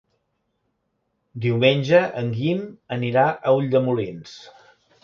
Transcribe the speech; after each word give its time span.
Diumenge 1.45 2.01
en 2.23 2.33
Guim 2.39 2.65
anirà 2.99 3.31
a 3.53 3.57
Ulldemolins. 3.61 4.37